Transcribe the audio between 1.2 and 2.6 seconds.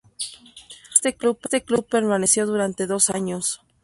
este club permaneció